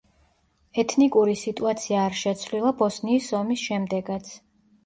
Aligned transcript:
ეთნიკური 0.83 1.35
სიტუაცია 1.41 1.99
არ 2.05 2.17
შეცვლილა 2.21 2.73
ბოსნიის 2.81 3.31
ომის 3.43 3.67
შემდეგაც. 3.69 4.35